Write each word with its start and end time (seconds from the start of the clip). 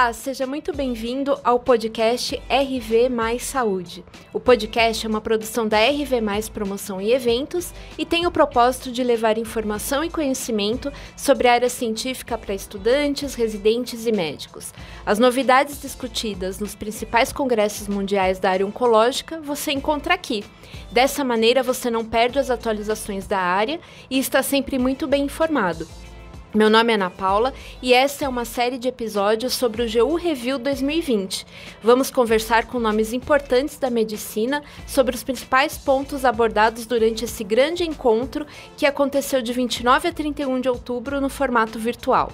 Olá, 0.00 0.14
seja 0.14 0.46
muito 0.46 0.72
bem-vindo 0.72 1.38
ao 1.44 1.60
podcast 1.60 2.34
RV 2.48 3.10
Mais 3.10 3.42
Saúde. 3.42 4.02
O 4.32 4.40
podcast 4.40 5.04
é 5.04 5.08
uma 5.10 5.20
produção 5.20 5.68
da 5.68 5.76
RV 5.78 6.22
Mais 6.22 6.48
Promoção 6.48 7.02
e 7.02 7.12
Eventos 7.12 7.74
e 7.98 8.06
tem 8.06 8.26
o 8.26 8.30
propósito 8.30 8.90
de 8.90 9.04
levar 9.04 9.36
informação 9.36 10.02
e 10.02 10.08
conhecimento 10.08 10.90
sobre 11.14 11.48
a 11.48 11.52
área 11.52 11.68
científica 11.68 12.38
para 12.38 12.54
estudantes, 12.54 13.34
residentes 13.34 14.06
e 14.06 14.10
médicos. 14.10 14.72
As 15.04 15.18
novidades 15.18 15.82
discutidas 15.82 16.58
nos 16.58 16.74
principais 16.74 17.30
congressos 17.30 17.86
mundiais 17.86 18.38
da 18.38 18.52
área 18.52 18.66
oncológica 18.66 19.38
você 19.42 19.70
encontra 19.70 20.14
aqui. 20.14 20.42
Dessa 20.90 21.22
maneira, 21.22 21.62
você 21.62 21.90
não 21.90 22.06
perde 22.06 22.38
as 22.38 22.48
atualizações 22.48 23.26
da 23.26 23.38
área 23.38 23.78
e 24.08 24.18
está 24.18 24.42
sempre 24.42 24.78
muito 24.78 25.06
bem 25.06 25.24
informado. 25.24 25.86
Meu 26.52 26.68
nome 26.68 26.90
é 26.90 26.96
Ana 26.96 27.08
Paula 27.08 27.54
e 27.80 27.94
essa 27.94 28.24
é 28.24 28.28
uma 28.28 28.44
série 28.44 28.76
de 28.76 28.88
episódios 28.88 29.54
sobre 29.54 29.84
o 29.84 29.86
GU 29.88 30.16
Review 30.16 30.58
2020. 30.58 31.46
Vamos 31.80 32.10
conversar 32.10 32.66
com 32.66 32.80
nomes 32.80 33.12
importantes 33.12 33.78
da 33.78 33.88
medicina 33.88 34.60
sobre 34.84 35.14
os 35.14 35.22
principais 35.22 35.78
pontos 35.78 36.24
abordados 36.24 36.86
durante 36.86 37.24
esse 37.24 37.44
grande 37.44 37.84
encontro 37.84 38.44
que 38.76 38.84
aconteceu 38.84 39.40
de 39.40 39.52
29 39.52 40.08
a 40.08 40.12
31 40.12 40.60
de 40.60 40.68
outubro 40.68 41.20
no 41.20 41.28
formato 41.28 41.78
virtual. 41.78 42.32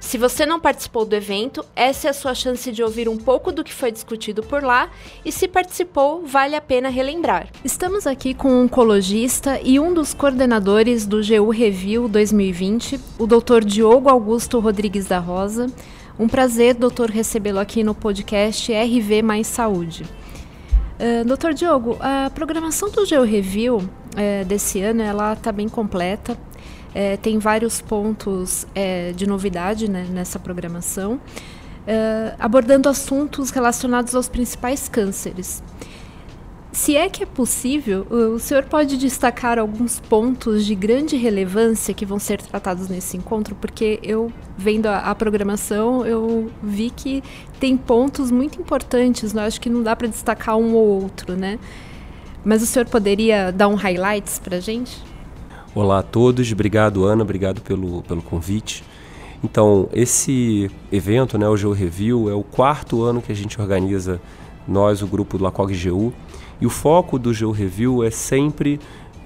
Se 0.00 0.18
você 0.18 0.44
não 0.44 0.60
participou 0.60 1.04
do 1.04 1.14
evento, 1.14 1.64
essa 1.74 2.08
é 2.08 2.10
a 2.10 2.14
sua 2.14 2.34
chance 2.34 2.70
de 2.70 2.82
ouvir 2.82 3.08
um 3.08 3.16
pouco 3.16 3.50
do 3.50 3.64
que 3.64 3.72
foi 3.72 3.90
discutido 3.90 4.42
por 4.42 4.62
lá 4.62 4.90
e 5.24 5.32
se 5.32 5.48
participou, 5.48 6.24
vale 6.26 6.54
a 6.54 6.60
pena 6.60 6.88
relembrar. 6.88 7.48
Estamos 7.64 8.06
aqui 8.06 8.34
com 8.34 8.48
um 8.48 8.64
oncologista 8.64 9.60
e 9.62 9.80
um 9.80 9.94
dos 9.94 10.12
coordenadores 10.12 11.06
do 11.06 11.20
GU 11.22 11.50
Review 11.50 12.08
2020, 12.08 13.00
o 13.18 13.26
Dr. 13.26 13.64
Diogo 13.64 14.08
Augusto 14.08 14.60
Rodrigues 14.60 15.06
da 15.06 15.18
Rosa. 15.18 15.66
Um 16.18 16.28
prazer, 16.28 16.74
doutor, 16.74 17.10
recebê-lo 17.10 17.58
aqui 17.58 17.82
no 17.82 17.94
podcast 17.94 18.72
RV 18.72 19.22
Mais 19.22 19.46
Saúde. 19.46 20.04
Uh, 20.04 21.24
doutor 21.24 21.52
Diogo, 21.52 21.96
a 21.98 22.30
programação 22.30 22.88
do 22.88 23.04
GU 23.04 23.22
Review 23.22 23.78
uh, 23.78 24.44
desse 24.46 24.80
ano 24.80 25.02
ela 25.02 25.32
está 25.32 25.50
bem 25.50 25.68
completa. 25.68 26.38
É, 26.94 27.16
tem 27.16 27.38
vários 27.38 27.80
pontos 27.80 28.66
é, 28.74 29.12
de 29.12 29.26
novidade 29.26 29.90
né, 29.90 30.06
nessa 30.08 30.38
programação, 30.38 31.20
é, 31.86 32.34
abordando 32.38 32.88
assuntos 32.88 33.50
relacionados 33.50 34.14
aos 34.14 34.28
principais 34.28 34.88
cânceres. 34.88 35.62
Se 36.74 36.96
é 36.96 37.08
que 37.08 37.22
é 37.22 37.26
possível, 37.26 38.04
o 38.10 38.38
senhor 38.40 38.64
pode 38.64 38.96
destacar 38.96 39.60
alguns 39.60 40.00
pontos 40.00 40.66
de 40.66 40.74
grande 40.74 41.16
relevância 41.16 41.94
que 41.94 42.04
vão 42.04 42.18
ser 42.18 42.42
tratados 42.42 42.88
nesse 42.88 43.16
encontro? 43.16 43.54
Porque 43.54 44.00
eu, 44.02 44.32
vendo 44.58 44.86
a, 44.86 44.98
a 44.98 45.14
programação, 45.14 46.04
eu 46.04 46.50
vi 46.60 46.90
que 46.90 47.22
tem 47.60 47.76
pontos 47.76 48.28
muito 48.32 48.60
importantes, 48.60 49.32
né? 49.32 49.46
acho 49.46 49.60
que 49.60 49.70
não 49.70 49.84
dá 49.84 49.94
para 49.94 50.08
destacar 50.08 50.56
um 50.56 50.74
ou 50.74 51.02
outro, 51.02 51.36
né? 51.36 51.60
Mas 52.44 52.60
o 52.60 52.66
senhor 52.66 52.86
poderia 52.86 53.52
dar 53.52 53.68
um 53.68 53.76
highlights 53.76 54.40
para 54.40 54.56
a 54.56 54.60
gente? 54.60 55.00
Olá 55.76 55.98
a 55.98 56.02
todos, 56.04 56.52
obrigado 56.52 57.04
Ana, 57.04 57.24
obrigado 57.24 57.60
pelo, 57.60 58.00
pelo 58.04 58.22
convite. 58.22 58.84
Então, 59.42 59.88
esse 59.92 60.70
evento, 60.92 61.36
né, 61.36 61.48
o 61.48 61.56
Geo 61.56 61.72
Review, 61.72 62.30
é 62.30 62.32
o 62.32 62.44
quarto 62.44 63.02
ano 63.02 63.20
que 63.20 63.32
a 63.32 63.34
gente 63.34 63.60
organiza, 63.60 64.20
nós, 64.68 65.02
o 65.02 65.06
grupo 65.08 65.36
do 65.36 65.42
LACOG 65.42 65.90
GU, 65.90 66.12
e 66.60 66.66
o 66.66 66.70
foco 66.70 67.18
do 67.18 67.34
Geo 67.34 67.50
Review 67.50 68.04
é 68.04 68.10
sempre 68.12 68.78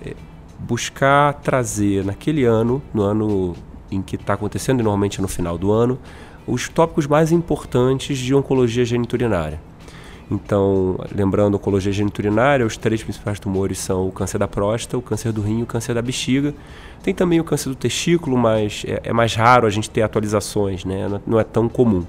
é, 0.02 0.14
buscar 0.58 1.34
trazer 1.34 2.02
naquele 2.02 2.46
ano, 2.46 2.80
no 2.94 3.02
ano 3.02 3.54
em 3.90 4.00
que 4.00 4.16
está 4.16 4.32
acontecendo, 4.32 4.80
e 4.80 4.82
normalmente 4.82 5.20
no 5.20 5.28
final 5.28 5.58
do 5.58 5.70
ano, 5.70 5.98
os 6.46 6.66
tópicos 6.66 7.06
mais 7.06 7.30
importantes 7.30 8.16
de 8.16 8.34
oncologia 8.34 8.86
geniturinária. 8.86 9.60
Então, 10.30 10.98
lembrando, 11.14 11.54
oncologia 11.54 11.90
geniturinária, 11.90 12.66
os 12.66 12.76
três 12.76 13.02
principais 13.02 13.40
tumores 13.40 13.78
são 13.78 14.06
o 14.06 14.12
câncer 14.12 14.38
da 14.38 14.46
próstata, 14.46 14.98
o 14.98 15.02
câncer 15.02 15.32
do 15.32 15.40
rim 15.40 15.60
e 15.60 15.62
o 15.62 15.66
câncer 15.66 15.94
da 15.94 16.02
bexiga. 16.02 16.54
Tem 17.02 17.14
também 17.14 17.40
o 17.40 17.44
câncer 17.44 17.70
do 17.70 17.74
testículo, 17.74 18.36
mas 18.36 18.84
é, 18.86 19.00
é 19.04 19.12
mais 19.12 19.34
raro 19.34 19.66
a 19.66 19.70
gente 19.70 19.88
ter 19.88 20.02
atualizações, 20.02 20.84
né? 20.84 21.20
não 21.26 21.40
é 21.40 21.44
tão 21.44 21.68
comum. 21.68 22.04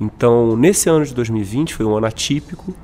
Então, 0.00 0.56
nesse 0.56 0.88
ano 0.88 1.04
de 1.04 1.14
2020, 1.14 1.74
foi 1.74 1.84
um 1.84 1.94
ano 1.94 2.06
atípico. 2.06 2.74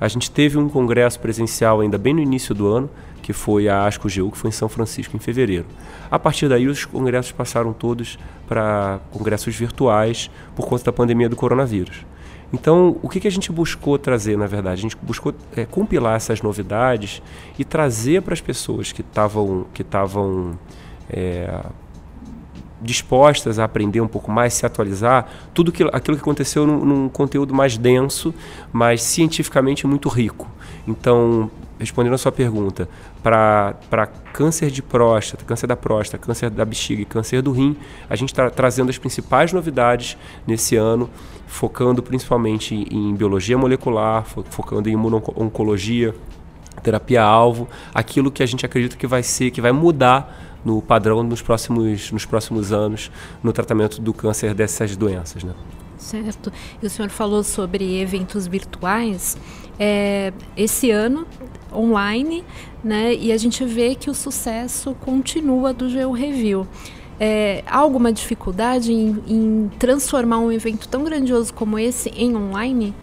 A 0.00 0.06
gente 0.06 0.30
teve 0.30 0.58
um 0.58 0.68
congresso 0.68 1.18
presencial 1.18 1.80
ainda 1.80 1.96
bem 1.96 2.12
no 2.12 2.20
início 2.20 2.54
do 2.54 2.66
ano, 2.68 2.90
que 3.22 3.32
foi 3.32 3.68
a 3.68 3.86
ASCO-GU, 3.86 4.30
que 4.30 4.38
foi 4.38 4.48
em 4.48 4.52
São 4.52 4.68
Francisco, 4.68 5.16
em 5.16 5.18
fevereiro. 5.18 5.66
A 6.10 6.18
partir 6.18 6.48
daí, 6.48 6.66
os 6.66 6.84
congressos 6.84 7.32
passaram 7.32 7.72
todos 7.72 8.18
para 8.46 9.00
congressos 9.10 9.56
virtuais 9.56 10.30
por 10.54 10.66
conta 10.66 10.84
da 10.84 10.92
pandemia 10.92 11.28
do 11.28 11.36
coronavírus. 11.36 12.04
Então, 12.52 12.96
o 13.02 13.08
que, 13.08 13.20
que 13.20 13.28
a 13.28 13.30
gente 13.30 13.52
buscou 13.52 13.98
trazer, 13.98 14.36
na 14.38 14.46
verdade? 14.46 14.80
A 14.80 14.82
gente 14.82 14.96
buscou 15.02 15.34
é, 15.54 15.66
compilar 15.66 16.16
essas 16.16 16.40
novidades 16.40 17.22
e 17.58 17.64
trazer 17.64 18.22
para 18.22 18.32
as 18.32 18.40
pessoas 18.40 18.90
que 18.90 19.02
estavam 19.02 19.66
que 19.74 19.82
estavam 19.82 20.58
é, 21.10 21.60
dispostas 22.80 23.58
a 23.58 23.64
aprender 23.64 24.00
um 24.00 24.08
pouco 24.08 24.30
mais, 24.30 24.54
se 24.54 24.64
atualizar, 24.64 25.28
tudo 25.52 25.72
que, 25.72 25.82
aquilo 25.92 26.16
que 26.16 26.22
aconteceu 26.22 26.66
num, 26.66 26.84
num 26.84 27.08
conteúdo 27.08 27.54
mais 27.54 27.76
denso, 27.76 28.34
mas 28.72 29.02
cientificamente 29.02 29.86
muito 29.86 30.08
rico. 30.08 30.48
Então, 30.86 31.50
respondendo 31.78 32.14
a 32.14 32.18
sua 32.18 32.32
pergunta, 32.32 32.88
para 33.22 34.06
câncer 34.32 34.70
de 34.70 34.82
próstata, 34.82 35.44
câncer 35.44 35.66
da 35.66 35.76
próstata, 35.76 36.24
câncer 36.24 36.50
da 36.50 36.64
bexiga 36.64 37.02
e 37.02 37.04
câncer 37.04 37.42
do 37.42 37.52
rim, 37.52 37.76
a 38.08 38.16
gente 38.16 38.30
está 38.30 38.50
trazendo 38.50 38.90
as 38.90 38.98
principais 38.98 39.52
novidades 39.52 40.16
nesse 40.46 40.76
ano, 40.76 41.08
focando 41.46 42.02
principalmente 42.02 42.74
em, 42.74 43.14
biologia 43.14 43.56
molecular, 43.56 44.24
fo 44.24 44.44
focando 44.50 44.88
em 44.88 44.92
imuno-oncologia, 44.92 46.14
terapia-alvo, 46.82 47.68
aquilo 47.94 48.30
que 48.30 48.42
a 48.42 48.46
gente 48.46 48.64
acredita 48.64 48.96
que 48.96 49.06
vai 49.06 49.22
ser, 49.22 49.50
que 49.50 49.60
vai 49.60 49.72
mudar 49.72 50.58
no 50.64 50.82
padrão 50.82 51.22
nos 51.22 51.40
próximos, 51.40 52.10
nos 52.12 52.24
próximos 52.24 52.72
anos 52.72 53.10
no 53.42 53.52
tratamento 53.52 54.00
do 54.00 54.12
câncer 54.12 54.54
dessas 54.54 54.96
doenças. 54.96 55.42
Né? 55.44 55.52
Certo. 55.98 56.52
E 56.82 56.86
o 56.86 56.90
senhor 56.90 57.10
falou 57.10 57.42
sobre 57.42 58.00
eventos 58.00 58.46
virtuais. 58.46 59.36
É, 59.78 60.32
esse 60.56 60.90
ano, 60.90 61.26
online, 61.72 62.44
né, 62.82 63.14
e 63.14 63.30
a 63.30 63.36
gente 63.36 63.64
vê 63.64 63.94
que 63.94 64.10
o 64.10 64.14
sucesso 64.14 64.94
continua 65.00 65.72
do 65.72 65.88
Geo 65.88 66.12
Review. 66.12 66.66
É, 67.20 67.64
há 67.66 67.78
alguma 67.78 68.12
dificuldade 68.12 68.92
em, 68.92 69.22
em 69.26 69.70
transformar 69.78 70.38
um 70.38 70.52
evento 70.52 70.88
tão 70.88 71.02
grandioso 71.02 71.52
como 71.52 71.78
esse 71.78 72.10
em 72.10 72.36
online? 72.36 72.94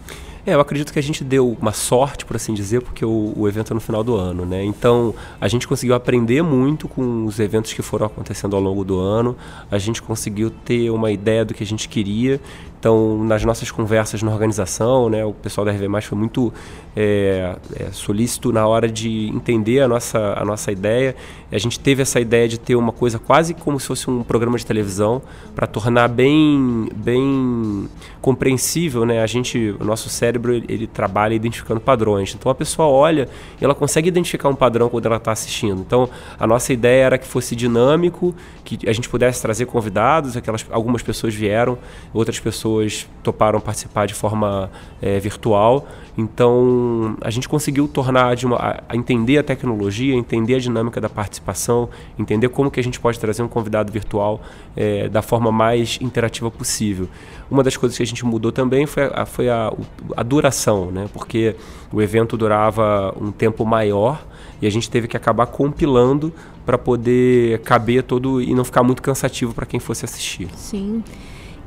É, 0.46 0.54
eu 0.54 0.60
acredito 0.60 0.92
que 0.92 0.98
a 1.00 1.02
gente 1.02 1.24
deu 1.24 1.56
uma 1.60 1.72
sorte, 1.72 2.24
por 2.24 2.36
assim 2.36 2.54
dizer, 2.54 2.80
porque 2.80 3.04
o, 3.04 3.32
o, 3.36 3.48
evento 3.48 3.72
é 3.72 3.74
no 3.74 3.80
final 3.80 4.04
do 4.04 4.14
ano, 4.14 4.46
né? 4.46 4.62
Então, 4.62 5.12
a 5.40 5.48
gente 5.48 5.66
conseguiu 5.66 5.92
aprender 5.96 6.40
muito 6.40 6.86
com 6.86 7.24
os 7.24 7.40
eventos 7.40 7.72
que 7.72 7.82
foram 7.82 8.06
acontecendo 8.06 8.54
ao 8.54 8.62
longo 8.62 8.84
do 8.84 8.96
ano, 8.96 9.36
a 9.68 9.76
gente 9.76 10.00
conseguiu 10.00 10.48
ter 10.48 10.88
uma 10.90 11.10
ideia 11.10 11.44
do 11.44 11.52
que 11.52 11.64
a 11.64 11.66
gente 11.66 11.88
queria 11.88 12.40
então, 12.86 13.24
nas 13.24 13.44
nossas 13.44 13.70
conversas 13.70 14.22
na 14.22 14.30
organização, 14.30 15.08
né, 15.08 15.24
o 15.24 15.32
pessoal 15.32 15.64
da 15.64 15.72
RV 15.72 15.88
Mais 15.88 16.04
foi 16.04 16.16
muito 16.16 16.52
é, 16.94 17.56
é, 17.74 17.90
solícito 17.90 18.52
na 18.52 18.66
hora 18.66 18.88
de 18.88 19.28
entender 19.28 19.80
a 19.80 19.88
nossa, 19.88 20.34
a 20.38 20.44
nossa 20.44 20.70
ideia. 20.70 21.16
A 21.50 21.58
gente 21.58 21.80
teve 21.80 22.02
essa 22.02 22.20
ideia 22.20 22.46
de 22.46 22.60
ter 22.60 22.76
uma 22.76 22.92
coisa 22.92 23.18
quase 23.18 23.54
como 23.54 23.80
se 23.80 23.86
fosse 23.86 24.08
um 24.08 24.22
programa 24.22 24.58
de 24.58 24.64
televisão 24.64 25.22
para 25.54 25.66
tornar 25.66 26.06
bem, 26.06 26.88
bem 26.94 27.88
compreensível, 28.20 29.04
né? 29.04 29.22
A 29.22 29.26
gente, 29.26 29.74
o 29.80 29.84
nosso 29.84 30.08
cérebro 30.08 30.35
ele, 30.38 30.64
ele 30.68 30.86
trabalha 30.86 31.34
identificando 31.34 31.80
padrões. 31.80 32.34
Então 32.34 32.50
a 32.50 32.54
pessoa 32.54 32.88
olha 32.88 33.28
e 33.60 33.64
ela 33.64 33.74
consegue 33.74 34.08
identificar 34.08 34.48
um 34.48 34.54
padrão 34.54 34.88
quando 34.88 35.06
ela 35.06 35.16
está 35.16 35.32
assistindo. 35.32 35.80
Então 35.80 36.08
a 36.38 36.46
nossa 36.46 36.72
ideia 36.72 37.04
era 37.04 37.18
que 37.18 37.26
fosse 37.26 37.54
dinâmico, 37.56 38.34
que 38.64 38.88
a 38.88 38.92
gente 38.92 39.08
pudesse 39.08 39.40
trazer 39.40 39.66
convidados. 39.66 40.36
Aquelas, 40.36 40.66
algumas 40.70 41.02
pessoas 41.02 41.34
vieram, 41.34 41.78
outras 42.12 42.40
pessoas 42.40 43.08
toparam 43.22 43.60
participar 43.60 44.06
de 44.06 44.14
forma 44.14 44.70
é, 45.00 45.18
virtual. 45.18 45.86
Então, 46.18 47.16
a 47.20 47.28
gente 47.28 47.46
conseguiu 47.46 47.86
tornar 47.86 48.34
de 48.36 48.46
uma, 48.46 48.56
a, 48.56 48.82
a 48.88 48.96
entender 48.96 49.36
a 49.36 49.42
tecnologia, 49.42 50.14
entender 50.14 50.54
a 50.54 50.58
dinâmica 50.58 50.98
da 50.98 51.10
participação, 51.10 51.90
entender 52.18 52.48
como 52.48 52.70
que 52.70 52.80
a 52.80 52.82
gente 52.82 52.98
pode 52.98 53.20
trazer 53.20 53.42
um 53.42 53.48
convidado 53.48 53.92
virtual 53.92 54.40
é, 54.74 55.08
da 55.08 55.20
forma 55.20 55.52
mais 55.52 55.98
interativa 56.00 56.50
possível. 56.50 57.06
Uma 57.50 57.62
das 57.62 57.76
coisas 57.76 57.96
que 57.96 58.02
a 58.02 58.06
gente 58.06 58.24
mudou 58.24 58.50
também 58.50 58.86
foi 58.86 59.04
a, 59.04 59.26
foi 59.26 59.48
a, 59.50 59.72
a 60.16 60.22
duração, 60.26 60.90
né? 60.90 61.08
porque 61.12 61.56
o 61.92 62.02
evento 62.02 62.36
durava 62.36 63.14
um 63.20 63.32
tempo 63.32 63.64
maior 63.64 64.22
e 64.60 64.66
a 64.66 64.70
gente 64.70 64.90
teve 64.90 65.08
que 65.08 65.16
acabar 65.16 65.46
compilando 65.46 66.32
para 66.64 66.76
poder 66.76 67.60
caber 67.60 68.02
todo 68.02 68.42
e 68.42 68.54
não 68.54 68.64
ficar 68.64 68.82
muito 68.82 69.00
cansativo 69.00 69.54
para 69.54 69.64
quem 69.64 69.78
fosse 69.78 70.04
assistir. 70.04 70.48
Sim. 70.54 71.02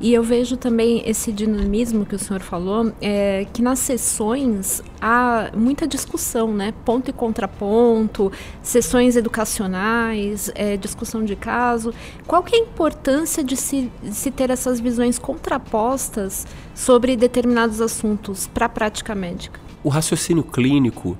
E 0.00 0.14
eu 0.14 0.22
vejo 0.22 0.56
também 0.56 1.02
esse 1.04 1.30
dinamismo 1.30 2.06
que 2.06 2.14
o 2.14 2.18
senhor 2.18 2.40
falou, 2.40 2.90
é, 3.02 3.46
que 3.52 3.60
nas 3.60 3.80
sessões 3.80 4.82
há 4.98 5.50
muita 5.54 5.86
discussão, 5.86 6.54
né? 6.54 6.72
Ponto 6.86 7.10
e 7.10 7.12
contraponto, 7.12 8.32
sessões 8.62 9.14
educacionais, 9.14 10.50
é, 10.54 10.78
discussão 10.78 11.22
de 11.22 11.36
caso. 11.36 11.92
Qual 12.26 12.42
que 12.42 12.56
é 12.56 12.58
a 12.58 12.62
importância 12.62 13.44
de 13.44 13.56
se, 13.58 13.92
de 14.02 14.14
se 14.14 14.30
ter 14.30 14.48
essas 14.48 14.80
visões 14.80 15.18
contrapostas 15.18 16.46
sobre 16.74 17.14
determinados 17.14 17.82
assuntos 17.82 18.46
para 18.46 18.64
a 18.64 18.70
prática 18.70 19.14
médica? 19.14 19.60
O 19.84 19.90
raciocínio 19.90 20.42
clínico, 20.42 21.14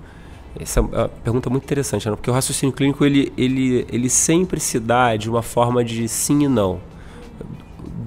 essa 0.59 0.81
é 0.81 0.83
uma 0.83 1.09
pergunta 1.09 1.51
muito 1.51 1.65
interessante, 1.65 2.09
né? 2.09 2.17
porque 2.17 2.31
o 2.31 2.33
raciocínio 2.33 2.75
clínico 2.75 3.05
ele, 3.05 3.31
ele, 3.37 3.87
ele 3.93 4.09
sempre 4.09 4.59
se 4.59 4.81
dá 4.81 5.17
de 5.17 5.29
uma 5.29 5.43
forma 5.43 5.85
de 5.85 6.09
sim 6.09 6.45
e 6.45 6.49
não 6.49 6.89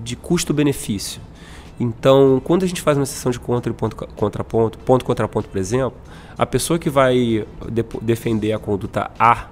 de 0.03 0.15
custo-benefício. 0.15 1.21
Então, 1.79 2.41
quando 2.43 2.63
a 2.63 2.67
gente 2.67 2.81
faz 2.81 2.97
uma 2.97 3.05
sessão 3.05 3.31
de 3.31 3.39
contra 3.39 3.71
e 3.71 3.75
ponto 3.75 3.95
contraponto, 3.95 4.77
ponto 4.77 5.05
por 5.05 5.57
exemplo, 5.57 5.97
a 6.37 6.45
pessoa 6.45 6.77
que 6.77 6.89
vai 6.89 7.45
de 7.69 7.85
defender 8.01 8.53
a 8.53 8.59
conduta 8.59 9.09
A 9.17 9.47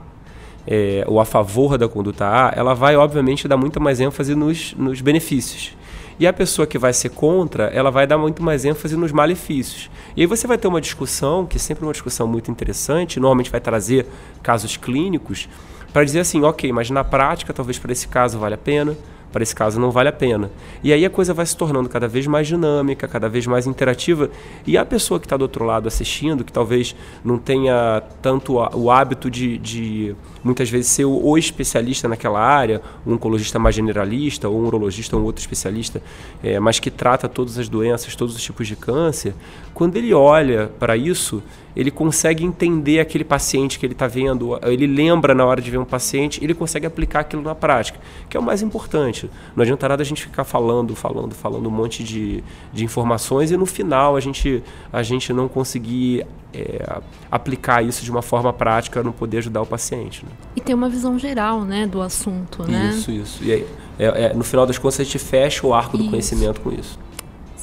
é, 0.68 1.04
ou 1.08 1.20
a 1.20 1.26
favor 1.26 1.78
da 1.78 1.88
conduta 1.88 2.26
A, 2.28 2.54
ela 2.56 2.74
vai, 2.74 2.96
obviamente, 2.96 3.48
dar 3.48 3.58
muita 3.58 3.80
mais 3.80 4.00
ênfase 4.00 4.36
nos, 4.36 4.74
nos 4.76 5.02
benefícios. 5.02 5.76
E 6.20 6.28
a 6.28 6.34
pessoa 6.34 6.68
que 6.68 6.78
vai 6.78 6.94
ser 6.94 7.10
contra, 7.10 7.66
ela 7.66 7.90
vai 7.90 8.06
dar 8.06 8.18
muito 8.18 8.44
mais 8.44 8.64
ênfase 8.64 8.96
nos 8.96 9.12
malefícios. 9.12 9.90
E 10.16 10.22
aí 10.22 10.28
você 10.28 10.46
vai 10.46 10.58
ter 10.58 10.68
uma 10.68 10.80
discussão, 10.80 11.48
que 11.48 11.58
é 11.58 11.60
sempre 11.60 11.84
uma 11.84 11.92
discussão 11.92 12.28
muito 12.28 12.52
interessante, 12.52 13.20
normalmente 13.20 13.50
vai 13.50 13.60
trazer 13.60 14.06
casos 14.44 14.78
clínicos, 14.78 15.50
para 15.92 16.04
dizer 16.04 16.20
assim, 16.20 16.44
ok, 16.44 16.72
mas 16.72 16.90
na 16.90 17.04
prática, 17.04 17.52
talvez 17.52 17.80
para 17.80 17.92
esse 17.92 18.08
caso 18.08 18.38
vale 18.38 18.54
a 18.54 18.58
pena, 18.58 18.96
para 19.32 19.44
esse 19.44 19.56
caso 19.56 19.80
não 19.80 19.92
vale 19.92 20.10
a 20.10 20.14
pena. 20.14 20.52
E 20.84 20.92
aí 20.92 21.06
a 21.06 21.10
coisa 21.10 21.34
vai 21.34 21.46
se 21.46 21.56
tornando 21.56 21.88
cada 21.90 22.08
vez 22.08 22.28
mais 22.28 22.48
dinâmica, 22.48 23.08
cada 23.08 23.30
vez 23.30 23.48
mais 23.48 23.68
interativa, 23.68 24.30
e 24.66 24.78
a 24.78 24.86
pessoa 24.86 25.20
que 25.20 25.26
está 25.26 25.38
do 25.38 25.44
outro 25.44 25.64
lado 25.64 25.88
assistindo, 25.88 26.44
que 26.44 26.52
talvez 26.52 26.96
não 27.24 27.38
tenha 27.38 28.02
tanto 28.22 28.56
o 28.56 28.92
hábito 28.92 29.30
de, 29.30 29.58
de 29.58 30.16
muitas 30.44 30.70
vezes 30.70 30.92
ser 30.92 31.06
o, 31.06 31.38
especialista 31.38 32.08
naquela 32.08 32.40
área, 32.40 32.82
um 33.06 33.14
oncologista 33.14 33.58
mais 33.58 33.76
generalista, 33.76 34.50
ou 34.50 34.60
um 34.60 34.66
urologista 34.66 35.16
ou 35.16 35.22
um 35.22 35.26
outro 35.26 35.42
especialista, 35.42 36.02
é, 36.44 36.60
mas 36.60 36.80
que 36.80 36.92
trata 36.92 37.30
todas 37.30 37.58
as 37.58 37.70
doenças, 37.70 38.16
todos 38.16 38.36
os 38.36 38.42
tipos 38.42 38.68
de 38.68 38.76
câncer, 38.76 39.34
quando 39.74 39.96
ele 39.96 40.14
olha 40.14 40.72
para 40.80 40.98
isso, 40.98 41.42
ele 41.76 41.92
consegue 41.92 42.44
entender 42.44 43.00
aquele 43.00 43.24
paciente 43.24 43.80
que 43.80 43.86
ele 43.86 43.94
está 43.94 44.08
vendo, 44.08 44.60
ele 44.64 44.88
lembra 44.88 45.34
na 45.34 45.46
hora 45.46 45.62
de 45.62 45.70
ver 45.70 45.78
um 45.78 45.86
paciente, 45.86 46.44
ele 46.44 46.54
consegue 46.54 46.86
aplicar 46.86 47.22
aquilo 47.22 47.42
na 47.42 47.56
prática, 47.56 48.00
que 48.30 48.36
é 48.36 48.40
o 48.40 48.44
mais 48.44 48.62
importante. 48.62 49.30
Não 49.56 49.62
adianta 49.64 49.88
nada 49.88 50.02
a 50.02 50.06
gente 50.06 50.24
ficar 50.24 50.44
falando, 50.44 50.96
falando, 50.96 51.34
falando 51.34 51.68
um 51.68 51.72
monte 51.72 52.04
de, 52.04 52.44
de 52.74 52.84
informações 52.84 53.52
e 53.52 53.58
no 53.58 53.66
final 53.66 54.16
a 54.16 54.20
gente, 54.20 54.64
a 54.92 55.04
gente 55.04 55.32
não 55.34 55.48
conseguir 55.48 56.26
é, 56.54 57.00
aplicar 57.30 57.84
isso 57.84 58.04
de 58.04 58.12
uma 58.12 58.22
forma 58.22 58.52
prática 58.52 59.02
no 59.02 59.14
poder 59.14 59.40
ajudar 59.40 59.62
o 59.62 59.66
paciente. 59.66 60.26
Né? 60.26 60.32
E 60.56 60.62
ter 60.62 60.74
uma 60.74 60.90
visão 60.90 61.18
geral 61.18 61.62
né, 61.64 61.88
do 61.88 62.02
assunto, 62.02 62.64
né? 62.64 62.94
Isso, 62.94 63.12
isso. 63.12 63.44
E 63.44 63.52
aí, 63.52 63.68
é, 63.98 64.26
é, 64.26 64.34
no 64.34 64.44
final 64.44 64.66
das 64.66 64.78
contas, 64.78 65.00
a 65.00 65.04
gente 65.04 65.20
fecha 65.20 65.66
o 65.66 65.74
arco 65.74 65.98
do 65.98 66.04
isso. 66.04 66.10
conhecimento 66.10 66.62
com 66.62 66.72
isso. 66.72 67.00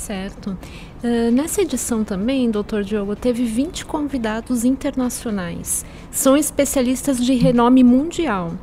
Certo. 0.09 0.57
Uh, 1.05 1.31
nessa 1.31 1.61
edição 1.61 2.03
também, 2.03 2.51
doutor 2.51 2.83
Diogo, 2.83 3.15
teve 3.15 3.45
20 3.45 3.85
convidados 3.85 4.65
internacionais. 4.65 5.85
São 6.11 6.35
especialistas 6.35 7.23
de 7.23 7.35
renome 7.35 7.85
mundial. 7.85 8.55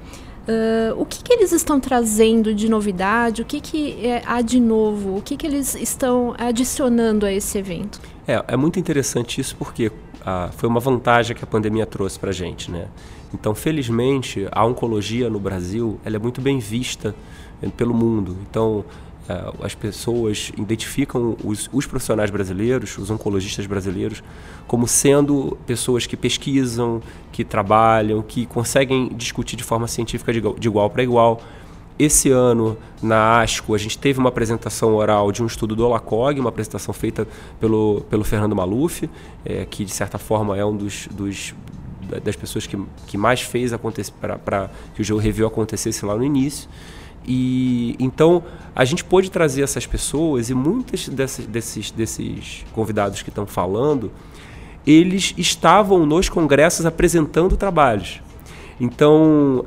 Uh, 0.47 1.00
o 1.00 1.06
que, 1.06 1.24
que, 1.24 1.31
eles 1.31 1.51
estão 1.51 1.80
trazendo 1.80 2.51
de 2.51 2.68
novidade? 2.68 3.44
O 3.44 3.45
que, 3.45 3.62
que 3.62 4.07
é, 4.07 4.24
há 4.25 4.42
de 4.42 4.59
novo? 4.59 5.18
O 5.18 5.21
que, 5.21 5.38
que 5.38 5.45
eles 5.45 5.75
estão 5.75 6.33
adicionando 6.36 7.27
a 7.27 7.31
esse 7.31 7.59
evento? 7.59 8.01
É, 8.27 8.44
é 8.47 8.57
muito 8.57 8.80
interessante 8.80 9.39
isso 9.39 9.56
porque 9.56 9.92
ah, 10.25 10.50
foi 10.57 10.68
uma 10.68 10.80
vantagem 10.80 11.36
que 11.36 11.44
a 11.44 11.47
pandemia 11.47 11.86
trouxe 11.86 12.18
para 12.18 12.31
a 12.31 12.33
gente. 12.33 12.71
Né? 12.71 12.88
Então, 13.31 13.53
felizmente, 13.53 14.47
a 14.51 14.65
oncologia 14.65 15.30
no 15.30 15.39
Brasil 15.39 16.00
ela 16.03 16.15
é 16.15 16.19
muito 16.19 16.42
bem 16.42 16.57
vista 16.57 17.13
eh, 17.62 17.69
pelo 17.69 17.94
mundo. 17.94 18.36
Então, 18.50 18.83
as 19.62 19.74
pessoas 19.74 20.51
identificam 20.57 21.36
os, 21.44 21.69
os, 21.74 21.88
profissionais 21.88 22.30
brasileiros, 22.30 22.98
os 22.98 23.10
oncologistas 23.10 23.66
brasileiros, 23.66 24.24
como 24.68 24.88
sendo 24.88 25.57
pessoas 25.66 26.06
que 26.06 26.16
pesquisam, 26.16 27.01
que 27.31 27.44
trabalham, 27.44 28.22
que 28.22 28.45
conseguem 28.45 29.10
discutir 29.16 29.56
de 29.56 29.63
forma 29.63 29.88
científica 29.88 30.31
de, 30.31 30.68
igual 30.68 30.89
para 30.89 31.01
igual. 31.01 31.42
Esse 31.98 32.30
ano, 32.30 32.77
na 33.01 33.42
ASCO, 33.42 33.74
a 33.74 33.77
gente 33.77 33.98
teve 33.98 34.19
uma 34.19 34.30
apresentação 34.30 34.94
oral 34.95 35.31
de 35.31 35.42
um 35.42 35.45
estudo 35.45 35.75
do 35.75 35.88
LACOG, 35.88 36.39
uma 36.39 36.50
apresentação 36.50 36.94
feita 36.94 37.25
pelo, 37.60 38.01
pelo 38.10 38.24
Fernando 38.24 38.56
Maluf, 38.56 39.10
é, 39.45 39.66
que 39.66 39.86
de 39.86 39.92
certa 39.92 40.18
forma 40.18 40.57
é 40.57 40.66
um 40.66 40.75
dos, 40.75 41.07
dos 41.07 41.56
das 42.24 42.36
pessoas 42.36 42.68
que, 42.68 42.80
que 43.07 43.18
mais 43.18 43.42
fez 43.42 43.71
para 43.75 44.69
que 44.94 45.01
o 45.01 45.04
Geo 45.04 45.18
Review 45.18 45.48
acontecesse 45.48 46.06
lá 46.06 46.16
no 46.16 46.24
início. 46.24 46.69
E 47.27 47.95
então 48.00 48.44
a 48.75 48.86
gente 48.86 49.04
pôde 49.04 49.31
trazer 49.31 49.63
essas 49.63 49.86
pessoas 49.86 50.50
e 50.50 50.54
muitos 50.54 51.10
desses, 51.10 51.45
desses, 51.48 51.92
desses 51.92 52.66
convidados 52.74 53.22
que 53.22 53.30
estão 53.30 53.45
falando, 53.45 54.12
eles 54.86 55.33
estavam 55.38 56.06
nos 56.06 56.30
congressos 56.30 56.86
apresentando 56.86 57.57
trabalhos. 57.57 58.22
Então, 58.80 59.66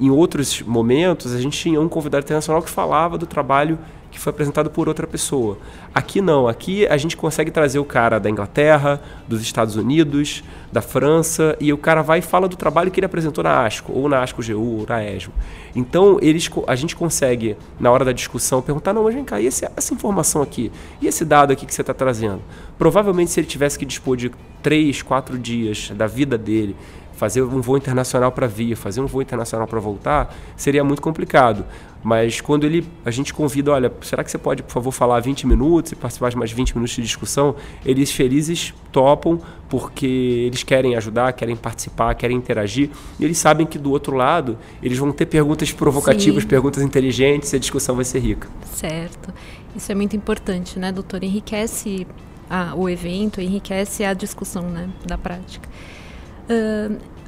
em 0.00 0.10
outros 0.10 0.62
momentos, 0.62 1.34
a 1.34 1.40
gente 1.40 1.58
tinha 1.58 1.80
um 1.80 1.88
convidado 1.88 2.24
internacional 2.24 2.62
que 2.62 2.70
falava 2.70 3.18
do 3.18 3.26
trabalho 3.26 3.78
que 4.10 4.18
foi 4.18 4.30
apresentado 4.30 4.70
por 4.70 4.88
outra 4.88 5.06
pessoa. 5.06 5.58
Aqui 5.94 6.20
não, 6.20 6.48
aqui 6.48 6.86
a 6.86 6.96
gente 6.96 7.16
consegue 7.16 7.50
trazer 7.50 7.78
o 7.78 7.84
cara 7.84 8.18
da 8.18 8.30
Inglaterra, 8.30 9.00
dos 9.26 9.42
Estados 9.42 9.76
Unidos, 9.76 10.42
da 10.72 10.80
França, 10.80 11.56
e 11.60 11.72
o 11.72 11.78
cara 11.78 12.02
vai 12.02 12.20
e 12.20 12.22
fala 12.22 12.48
do 12.48 12.56
trabalho 12.56 12.90
que 12.90 13.00
ele 13.00 13.06
apresentou 13.06 13.44
na 13.44 13.64
ASCO, 13.64 13.92
ou 13.92 14.08
na 14.08 14.22
ASCO 14.22 14.42
GU, 14.42 14.80
ou 14.80 14.86
na 14.88 15.04
ESMO. 15.04 15.32
Então, 15.74 16.18
eles, 16.20 16.50
a 16.66 16.74
gente 16.74 16.96
consegue, 16.96 17.56
na 17.78 17.90
hora 17.90 18.04
da 18.04 18.12
discussão, 18.12 18.60
perguntar, 18.62 18.92
não, 18.92 19.04
mas 19.04 19.14
vem 19.14 19.24
cá, 19.24 19.40
e 19.40 19.46
esse, 19.46 19.68
essa 19.76 19.94
informação 19.94 20.42
aqui? 20.42 20.72
E 21.00 21.06
esse 21.06 21.24
dado 21.24 21.52
aqui 21.52 21.66
que 21.66 21.74
você 21.74 21.80
está 21.80 21.94
trazendo? 21.94 22.42
Provavelmente, 22.78 23.30
se 23.30 23.40
ele 23.40 23.46
tivesse 23.46 23.78
que 23.78 23.84
dispor 23.84 24.16
de 24.16 24.30
três, 24.62 25.02
quatro 25.02 25.38
dias 25.38 25.90
da 25.94 26.06
vida 26.06 26.36
dele 26.36 26.76
fazer 27.18 27.42
um 27.42 27.60
voo 27.60 27.76
internacional 27.76 28.30
para 28.30 28.46
vir, 28.46 28.76
fazer 28.76 29.00
um 29.00 29.06
voo 29.06 29.20
internacional 29.20 29.66
para 29.66 29.80
voltar, 29.80 30.32
seria 30.56 30.84
muito 30.84 31.02
complicado. 31.02 31.64
Mas 32.02 32.40
quando 32.40 32.64
ele, 32.64 32.86
a 33.04 33.10
gente 33.10 33.34
convida, 33.34 33.72
olha, 33.72 33.92
será 34.02 34.22
que 34.22 34.30
você 34.30 34.38
pode, 34.38 34.62
por 34.62 34.70
favor, 34.70 34.92
falar 34.92 35.18
20 35.18 35.48
minutos 35.48 35.90
e 35.90 35.96
participar 35.96 36.30
de 36.30 36.36
mais 36.36 36.52
20 36.52 36.74
minutos 36.76 36.94
de 36.94 37.02
discussão? 37.02 37.56
Eles 37.84 38.12
felizes 38.12 38.72
topam 38.92 39.40
porque 39.68 40.06
eles 40.06 40.62
querem 40.62 40.94
ajudar, 40.94 41.32
querem 41.32 41.56
participar, 41.56 42.14
querem 42.14 42.36
interagir. 42.36 42.90
E 43.18 43.24
eles 43.24 43.36
sabem 43.36 43.66
que 43.66 43.78
do 43.78 43.90
outro 43.90 44.14
lado, 44.14 44.56
eles 44.80 44.96
vão 44.96 45.10
ter 45.10 45.26
perguntas 45.26 45.72
provocativas, 45.72 46.44
Sim. 46.44 46.48
perguntas 46.48 46.84
inteligentes 46.84 47.52
e 47.52 47.56
a 47.56 47.58
discussão 47.58 47.96
vai 47.96 48.04
ser 48.04 48.20
rica. 48.20 48.48
Certo. 48.74 49.34
Isso 49.74 49.90
é 49.90 49.94
muito 49.96 50.14
importante, 50.14 50.78
né, 50.78 50.92
doutor? 50.92 51.24
Enriquece 51.24 52.06
a, 52.48 52.76
o 52.76 52.88
evento, 52.88 53.40
enriquece 53.40 54.04
a 54.04 54.14
discussão 54.14 54.62
né, 54.70 54.88
da 55.04 55.18
prática. 55.18 55.68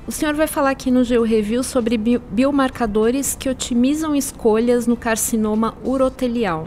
O 0.06 0.12
senhor 0.12 0.34
vai 0.34 0.46
falar 0.46 0.70
aqui 0.70 0.90
no 0.90 1.04
GeoReview 1.04 1.62
sobre 1.62 1.96
biomarcadores 1.96 3.36
que 3.36 3.48
otimizam 3.48 4.16
escolhas 4.16 4.86
no 4.86 4.96
carcinoma 4.96 5.76
urotelial. 5.84 6.66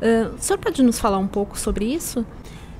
Uh, 0.00 0.34
o 0.36 0.38
senhor 0.38 0.58
pode 0.60 0.80
nos 0.82 1.00
falar 1.00 1.18
um 1.18 1.26
pouco 1.26 1.58
sobre 1.58 1.86
isso? 1.86 2.24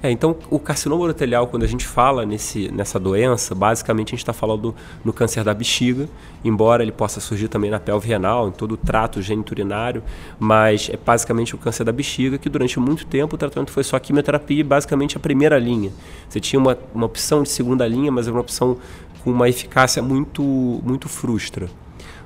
É, 0.01 0.11
então, 0.13 0.37
o 0.49 0.61
carcinoma 0.61 1.03
urotelial, 1.03 1.49
quando 1.49 1.65
a 1.65 1.67
gente 1.67 1.85
fala 1.85 2.25
nesse, 2.25 2.71
nessa 2.71 3.01
doença, 3.01 3.53
basicamente 3.53 4.09
a 4.09 4.11
gente 4.11 4.21
está 4.21 4.33
falando 4.33 4.73
no 5.05 5.13
câncer 5.13 5.43
da 5.43 5.53
bexiga, 5.53 6.09
embora 6.45 6.85
ele 6.85 6.93
possa 6.93 7.19
surgir 7.19 7.49
também 7.49 7.69
na 7.69 7.81
pelve 7.81 8.07
renal, 8.07 8.49
em 8.49 8.53
todo 8.53 8.73
o 8.73 8.77
trato 8.77 9.21
geniturinário, 9.21 10.05
mas 10.39 10.89
é 10.89 10.97
basicamente 10.97 11.57
o 11.57 11.59
câncer 11.59 11.83
da 11.83 11.91
bexiga, 11.91 12.39
que 12.39 12.49
durante 12.49 12.79
muito 12.79 13.07
tempo 13.07 13.35
o 13.35 13.39
tratamento 13.39 13.73
foi 13.73 13.83
só 13.83 13.99
quimioterapia 13.99 14.61
e 14.61 14.63
basicamente 14.63 15.17
a 15.17 15.21
primeira 15.21 15.59
linha. 15.59 15.91
Você 16.29 16.39
tinha 16.39 16.61
uma, 16.61 16.79
uma 16.95 17.07
opção 17.07 17.43
de 17.43 17.49
segunda 17.49 17.85
linha, 17.85 18.13
mas 18.13 18.29
era 18.29 18.37
uma 18.37 18.43
opção 18.43 18.77
com 19.25 19.33
uma 19.33 19.49
eficácia 19.49 20.01
muito, 20.01 20.43
muito 20.85 21.09
frustra. 21.09 21.69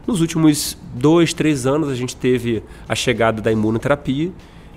Nos 0.07 0.21
últimos 0.21 0.77
dois, 0.95 1.33
três 1.33 1.65
anos, 1.65 1.89
a 1.89 1.95
gente 1.95 2.17
teve 2.17 2.63
a 2.87 2.95
chegada 2.95 3.41
da 3.41 3.51
imunoterapia, 3.51 4.31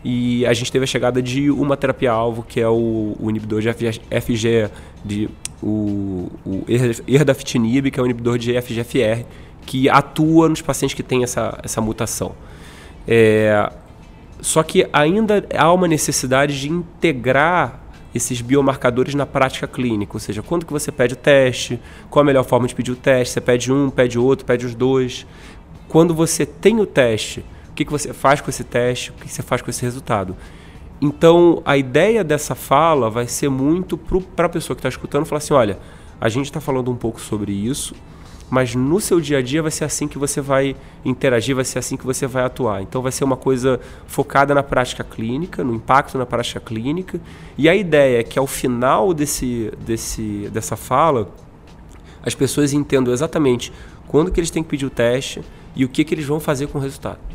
e 0.08 0.46
a 0.46 0.54
gente 0.54 0.72
teve 0.72 0.84
a 0.84 0.88
chegada 0.88 1.20
de 1.20 1.50
uma 1.50 1.76
terapia-alvo, 1.76 2.44
que 2.44 2.62
é 2.62 2.70
o, 2.70 3.16
o, 3.20 3.28
inibidor 3.28 3.60
de 3.60 3.74
FG, 3.74 4.70
de, 5.04 5.28
o, 5.64 6.30
o 6.46 6.64
erdafitinib, 7.08 7.90
que 7.90 8.00
é 8.00 8.04
o 8.04 8.06
inibidor 8.06 8.38
de 8.38 8.54
FGFR, 8.62 9.26
que 9.66 9.90
atua 9.90 10.48
nos 10.48 10.62
pacientes 10.62 10.94
que 10.94 11.02
têm 11.02 11.24
essa, 11.24 11.60
essa 11.64 11.82
mutação. 11.82 12.36
É, 13.08 13.72
só 14.40 14.62
que 14.62 14.88
ainda 14.94 15.44
há 15.58 15.74
uma 15.74 15.88
necessidade 15.88 16.62
de 16.62 16.70
integrar 16.70 17.82
esses 18.14 18.42
biomarcadores 18.42 19.16
na 19.16 19.26
prática 19.26 19.68
clínica, 19.68 20.14
ou 20.16 20.20
seja, 20.20 20.44
quando 20.44 20.68
que 20.68 20.72
você 20.72 20.92
pede 20.92 21.16
o 21.16 21.18
teste, 21.18 21.80
qual 22.12 22.22
a 22.22 22.26
melhor 22.26 22.44
forma 22.44 22.68
de 22.68 22.76
pedir 22.76 22.92
o 22.92 22.96
teste, 22.96 23.34
você 23.34 23.42
pede 23.42 23.74
um, 23.74 23.90
pede 23.90 24.20
outro, 24.20 24.46
pede 24.46 24.68
os 24.68 24.76
dois. 24.76 25.26
Quando 25.88 26.14
você 26.14 26.46
tem 26.46 26.80
o 26.80 26.86
teste, 26.86 27.44
que, 27.76 27.86
que 27.86 27.92
você 27.92 28.14
faz 28.14 28.42
com 28.42 28.50
esse 28.50 28.64
teste, 28.64 29.12
o 29.12 29.14
que, 29.14 29.26
que 29.26 29.32
você 29.32 29.44
faz 29.44 29.62
com 29.62 29.70
esse 29.70 29.82
resultado. 29.82 30.36
Então, 31.02 31.62
a 31.66 31.78
ideia 31.78 32.24
dessa 32.24 32.56
fala 32.56 33.10
vai 33.10 33.28
ser 33.28 33.50
muito 33.50 33.98
para 33.98 34.46
a 34.46 34.50
pessoa 34.50 34.76
que 34.76 34.80
está 34.80 34.90
escutando 34.90 35.26
falar 35.26 35.40
assim: 35.40 35.54
olha, 35.54 35.78
a 36.20 36.30
gente 36.30 36.46
está 36.46 36.62
falando 36.62 36.90
um 36.90 36.96
pouco 36.96 37.20
sobre 37.20 37.52
isso, 37.52 37.94
mas 38.50 38.74
no 38.74 39.02
seu 39.02 39.20
dia 39.20 39.40
a 39.40 39.42
dia 39.42 39.62
vai 39.62 39.72
ser 39.72 39.84
assim 39.84 40.08
que 40.08 40.18
você 40.18 40.40
vai 40.40 40.76
interagir, 41.04 41.54
vai 41.54 41.66
ser 41.66 41.80
assim 41.80 41.98
que 41.98 42.06
você 42.06 42.26
vai 42.26 42.46
atuar. 42.46 42.82
Então, 42.82 43.02
vai 43.02 43.12
ser 43.12 43.26
uma 43.26 43.36
coisa 43.36 43.80
focada 44.08 44.56
na 44.56 44.64
prática 44.64 45.04
clínica, 45.04 45.64
no 45.64 45.76
impacto 45.76 46.18
na 46.18 46.26
prática 46.26 46.62
clínica. 46.62 47.20
E 47.58 47.68
a 47.68 47.76
ideia 47.76 48.22
é 48.22 48.24
que 48.24 48.40
ao 48.40 48.48
final 48.48 49.14
desse, 49.14 49.72
desse, 49.86 50.50
dessa 50.54 50.78
fala, 50.78 51.30
as 52.24 52.34
pessoas 52.34 52.72
entendam 52.72 53.14
exatamente 53.14 53.72
quando 54.08 54.32
que 54.32 54.40
eles 54.40 54.50
têm 54.50 54.64
que 54.64 54.70
pedir 54.70 54.86
o 54.86 54.90
teste 54.90 55.42
e 55.76 55.84
o 55.84 55.90
que, 55.90 56.06
que 56.06 56.14
eles 56.14 56.26
vão 56.26 56.40
fazer 56.40 56.68
com 56.68 56.78
o 56.78 56.82
resultado. 56.82 57.35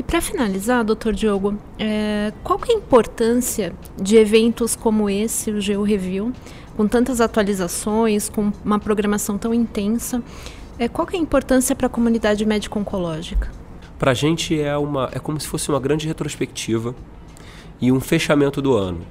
E 0.00 0.02
para 0.02 0.22
finalizar, 0.22 0.82
doutor 0.82 1.12
Diogo, 1.12 1.58
é, 1.78 2.32
qual 2.42 2.58
que 2.58 2.72
é 2.72 2.74
a 2.74 2.78
importância 2.78 3.74
de 4.00 4.16
eventos 4.16 4.74
como 4.74 5.10
esse, 5.10 5.50
o 5.50 5.60
Geo 5.60 5.82
Review, 5.82 6.32
com 6.74 6.88
tantas 6.88 7.20
atualizações, 7.20 8.26
com 8.26 8.50
uma 8.64 8.78
programação 8.78 9.36
tão 9.36 9.52
intensa, 9.52 10.22
é, 10.78 10.88
qual 10.88 11.06
que 11.06 11.16
é 11.16 11.18
a 11.18 11.22
importância 11.22 11.76
para 11.76 11.86
a 11.86 11.90
comunidade 11.90 12.46
médico-oncológica? 12.46 13.52
Para 13.98 14.12
a 14.12 14.14
gente 14.14 14.58
é, 14.58 14.74
uma, 14.74 15.10
é 15.12 15.18
como 15.18 15.38
se 15.38 15.46
fosse 15.46 15.68
uma 15.68 15.78
grande 15.78 16.08
retrospectiva 16.08 16.94
e 17.78 17.92
um 17.92 18.00
fechamento 18.00 18.62
do 18.62 18.74
ano. 18.74 19.02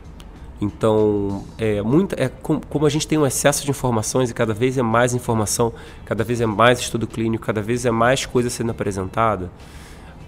Então, 0.60 1.44
é, 1.60 1.84
muita, 1.84 2.16
é 2.20 2.30
com, 2.30 2.60
como 2.62 2.88
a 2.88 2.90
gente 2.90 3.08
tem 3.08 3.20
um 3.20 3.28
excesso 3.28 3.64
de 3.64 3.70
informações 3.70 4.32
e 4.32 4.34
cada 4.34 4.56
vez 4.56 4.76
é 4.76 4.82
mais 4.82 5.14
informação, 5.14 5.72
cada 6.04 6.24
vez 6.24 6.42
é 6.42 6.48
mais 6.48 6.80
estudo 6.80 7.06
clínico, 7.06 7.46
cada 7.46 7.62
vez 7.62 7.86
é 7.86 7.92
mais 7.92 8.26
coisa 8.26 8.50
sendo 8.50 8.72
apresentada, 8.72 9.52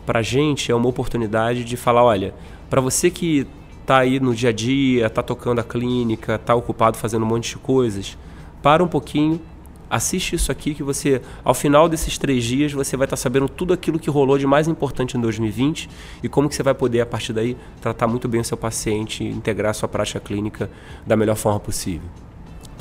para 0.06 0.20
a 0.20 0.22
gente 0.24 0.72
é 0.72 0.76
uma 0.76 0.88
oportunidade 0.88 1.64
de 1.64 1.78
falar, 1.78 2.04
olha, 2.04 2.34
para 2.70 2.82
você 2.82 3.10
que 3.10 3.48
está 3.82 4.00
aí 4.00 4.20
no 4.20 4.34
dia 4.34 4.50
a 4.50 4.54
dia, 4.54 5.08
está 5.08 5.22
tocando 5.22 5.60
a 5.60 5.64
clínica, 5.64 6.36
está 6.36 6.56
ocupado 6.56 6.98
fazendo 6.98 7.24
um 7.24 7.28
monte 7.28 7.50
de 7.50 7.58
coisas, 7.58 8.18
para 8.62 8.84
um 8.84 8.88
pouquinho, 8.88 9.42
assiste 9.90 10.36
isso 10.36 10.52
aqui 10.52 10.74
que 10.74 10.84
você, 10.84 11.22
ao 11.44 11.54
final 11.54 11.90
desses 11.90 12.18
três 12.18 12.44
dias, 12.44 12.72
você 12.72 12.96
vai 12.96 13.06
estar 13.06 13.18
tá 13.18 13.22
sabendo 13.22 13.50
tudo 13.50 13.74
aquilo 13.74 14.00
que 14.00 14.10
rolou 14.10 14.38
de 14.38 14.48
mais 14.48 14.68
importante 14.68 15.18
em 15.18 15.22
2020 15.22 15.90
e 16.24 16.30
como 16.30 16.48
que 16.48 16.56
você 16.56 16.64
vai 16.64 16.74
poder, 16.74 17.02
a 17.02 17.06
partir 17.06 17.34
daí, 17.34 17.58
tratar 17.82 18.08
muito 18.08 18.28
bem 18.28 18.42
o 18.42 18.46
seu 18.46 18.56
paciente 18.56 19.24
integrar 19.24 19.72
a 19.72 19.74
sua 19.74 19.90
prática 19.90 20.20
clínica 20.20 20.70
da 21.06 21.18
melhor 21.18 21.36
forma 21.36 21.60
possível. 21.60 22.08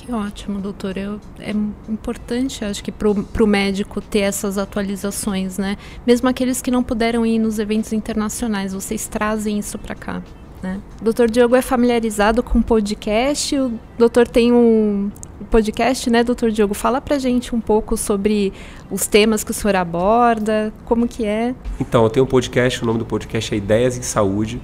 Que 0.00 0.10
ótimo, 0.12 0.60
doutor. 0.60 0.96
Eu, 0.96 1.20
é 1.38 1.50
importante, 1.50 2.64
acho 2.64 2.82
que, 2.82 2.90
para 2.90 3.10
o 3.10 3.46
médico 3.46 4.00
ter 4.00 4.20
essas 4.20 4.56
atualizações, 4.56 5.58
né? 5.58 5.76
Mesmo 6.06 6.26
aqueles 6.26 6.62
que 6.62 6.70
não 6.70 6.82
puderam 6.82 7.26
ir 7.26 7.38
nos 7.38 7.58
eventos 7.58 7.92
internacionais, 7.92 8.72
vocês 8.72 9.06
trazem 9.06 9.58
isso 9.58 9.78
para 9.78 9.94
cá. 9.94 10.22
Né? 10.62 10.80
O 11.00 11.04
doutor 11.04 11.30
Diogo 11.30 11.54
é 11.54 11.60
familiarizado 11.60 12.42
com 12.42 12.62
podcast, 12.62 13.54
o 13.58 13.72
doutor 13.98 14.26
tem 14.26 14.52
um 14.52 15.10
podcast, 15.50 16.08
né, 16.08 16.22
doutor 16.22 16.50
Diogo? 16.50 16.74
Fala 16.74 17.00
pra 17.00 17.18
gente 17.18 17.54
um 17.54 17.60
pouco 17.60 17.96
sobre 17.96 18.52
os 18.90 19.06
temas 19.06 19.42
que 19.44 19.50
o 19.50 19.54
senhor 19.54 19.76
aborda, 19.76 20.72
como 20.84 21.06
que 21.06 21.24
é. 21.24 21.54
Então, 21.78 22.04
eu 22.04 22.10
tenho 22.10 22.24
um 22.24 22.28
podcast, 22.28 22.82
o 22.82 22.86
nome 22.86 22.98
do 22.98 23.06
podcast 23.06 23.54
é 23.54 23.56
Ideias 23.56 23.98
em 23.98 24.02
Saúde, 24.02 24.60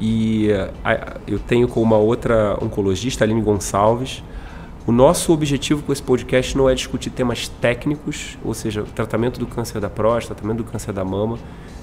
e 0.00 0.48
uh, 0.50 1.20
eu 1.26 1.38
tenho 1.38 1.68
com 1.68 1.80
uma 1.80 1.96
outra 1.96 2.58
oncologista, 2.62 3.24
Aline 3.24 3.40
Gonçalves, 3.40 4.22
o 4.86 4.90
nosso 4.90 5.32
objetivo 5.32 5.82
com 5.82 5.92
esse 5.92 6.02
podcast 6.02 6.56
não 6.56 6.68
é 6.68 6.74
discutir 6.74 7.10
temas 7.10 7.48
técnicos, 7.48 8.36
ou 8.44 8.52
seja, 8.52 8.82
tratamento 8.94 9.38
do 9.38 9.46
câncer 9.46 9.80
da 9.80 9.88
próstata, 9.88 10.34
tratamento 10.34 10.64
do 10.64 10.64
câncer 10.64 10.92
da 10.92 11.04
mama. 11.04 11.38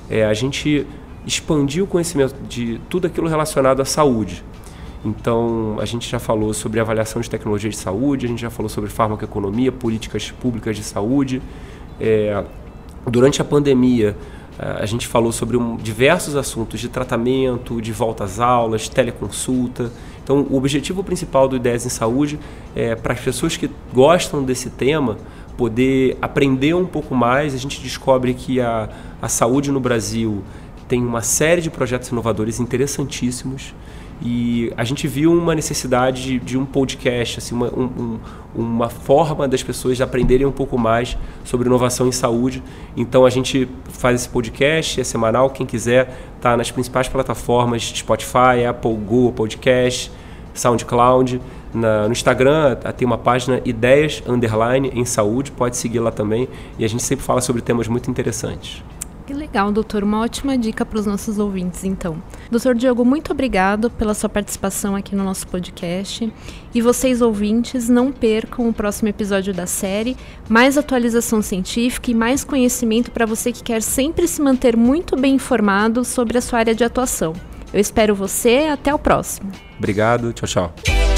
É 0.10 0.26
a 0.26 0.34
gente 0.34 0.86
expandir 1.26 1.84
o 1.84 1.88
conhecimento 1.88 2.36
de 2.48 2.80
tudo 2.90 3.08
aquilo 3.08 3.28
relacionado 3.28 3.82
à 3.82 3.86
saúde. 3.86 4.44
Então, 5.06 5.78
a 5.80 5.86
gente 5.86 6.10
já 6.10 6.20
falou 6.20 6.54
sobre 6.54 6.80
avaliação 6.80 7.22
de 7.22 7.30
tecnologia 7.30 7.70
de 7.70 7.78
saúde, 7.78 8.26
a 8.26 8.30
gente 8.30 8.42
já 8.42 8.50
falou 8.50 8.68
sobre 8.68 8.90
farmacoeconomia, 8.90 9.72
políticas 9.72 10.32
públicas 10.32 10.76
de 10.76 10.84
saúde. 10.84 11.42
É, 12.02 12.44
durante 13.06 13.42
a 13.42 13.46
pandemia, 13.46 14.18
a 14.60 14.86
gente 14.86 15.08
falou 15.08 15.32
sobre 15.32 15.56
um, 15.56 15.78
diversos 15.78 16.36
assuntos 16.36 16.82
de 16.82 16.90
tratamento, 16.90 17.82
de 17.82 17.94
volta 17.94 18.26
às 18.26 18.40
aulas, 18.42 18.90
teleconsulta. 18.90 19.90
Então, 20.22 20.46
o 20.50 20.58
objetivo 20.58 21.02
principal 21.04 21.48
do 21.48 21.56
Ideias 21.56 21.86
em 21.86 21.90
Saúde 21.90 22.38
é 22.76 22.94
para 22.94 23.14
as 23.14 23.20
pessoas 23.22 23.56
que 23.56 23.70
gostam 23.94 24.44
desse 24.44 24.70
tema 24.70 25.18
poder 25.58 26.18
aprender 26.22 26.74
um 26.74 26.86
pouco 26.86 27.16
mais. 27.16 27.54
A 27.54 27.58
gente 27.58 27.82
descobre 27.82 28.34
que 28.34 28.60
a, 28.60 28.90
a 29.22 29.30
saúde 29.30 29.72
no 29.72 29.80
Brasil 29.80 30.44
tem 30.90 31.02
uma 31.06 31.22
série 31.22 31.62
de 31.62 31.70
projetos 31.70 32.10
inovadores 32.10 32.60
interessantíssimos 32.60 33.74
e 34.22 34.72
a 34.76 34.84
gente 34.84 35.08
viu 35.08 35.32
uma 35.32 35.56
necessidade 35.56 36.22
de, 36.22 36.40
de 36.40 36.58
um 36.58 36.66
podcast, 36.66 37.40
assim, 37.40 37.56
uma, 37.56 37.68
um, 37.68 38.20
uma 38.54 38.90
forma 38.90 39.48
das 39.48 39.64
pessoas 39.64 40.02
aprenderem 40.02 40.46
um 40.46 40.52
pouco 40.52 40.78
mais 40.78 41.18
sobre 41.46 41.68
inovação 41.68 42.08
em 42.08 42.12
saúde. 42.12 42.62
Então 42.98 43.26
a 43.26 43.30
gente 43.30 43.68
faz 43.90 44.22
esse 44.22 44.30
podcast, 44.30 45.00
é 45.00 45.04
semanal, 45.04 45.50
quem 45.50 45.66
quiser 45.66 46.14
está 46.36 46.58
nas 46.58 46.70
principais 46.70 47.08
plataformas 47.08 47.84
Spotify, 47.96 48.66
Apple, 48.68 48.94
Google 48.94 49.32
Podcast, 49.32 50.12
SoundCloud. 50.54 51.42
Na, 51.74 52.08
no 52.08 52.12
Instagram 52.12 52.76
tem 52.98 53.06
uma 53.06 53.18
página 53.18 53.62
Ideias 53.64 54.22
Underline 54.28 54.92
em 54.94 55.06
Saúde, 55.06 55.52
pode 55.52 55.78
seguir 55.78 56.00
lá 56.00 56.12
também. 56.12 56.50
E 56.78 56.84
a 56.84 56.90
gente 56.90 57.04
sempre 57.04 57.24
fala 57.24 57.40
sobre 57.40 57.62
temas 57.62 57.88
muito 57.88 58.12
interessantes. 58.12 58.84
Que 59.30 59.34
legal, 59.36 59.72
doutor. 59.72 60.04
Uma 60.04 60.22
ótima 60.22 60.58
dica 60.58 60.84
para 60.84 60.98
os 60.98 61.06
nossos 61.06 61.38
ouvintes, 61.38 61.84
então. 61.84 62.20
Doutor 62.50 62.74
Diogo, 62.74 63.06
muito 63.06 63.32
obrigado 63.32 63.88
pela 63.92 64.16
sua 64.16 64.28
participação 64.28 64.96
aqui 64.96 65.16
no 65.16 65.24
nosso 65.24 65.48
podcast. 65.48 66.34
E 66.74 66.82
vocês, 66.82 67.22
ouvintes, 67.22 67.88
não 67.88 68.12
percam 68.12 68.68
o 68.68 68.74
próximo 68.74 69.08
episódio 69.08 69.54
da 69.54 69.68
série. 69.68 70.18
Mais 70.50 70.80
atualização 70.80 71.44
científica 71.44 72.10
e 72.10 72.16
mais 72.16 72.44
conhecimento 72.44 73.12
para 73.12 73.28
você 73.28 73.52
que 73.52 73.62
quer 73.62 73.84
sempre 73.84 74.28
se 74.28 74.42
manter 74.42 74.76
muito 74.76 75.16
bem 75.16 75.36
informado 75.36 76.04
sobre 76.04 76.40
a 76.40 76.42
sua 76.42 76.58
área 76.58 76.74
de 76.74 76.84
atuação. 76.84 77.34
Eu 77.72 77.80
espero 77.80 78.16
você. 78.16 78.68
Até 78.72 78.92
o 78.92 78.98
próximo. 78.98 79.52
Obrigado. 79.78 80.34
Tchau, 80.34 80.48
tchau. 80.48 81.09